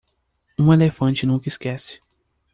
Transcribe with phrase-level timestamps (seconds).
[0.57, 1.99] Um elefante nunca esquece.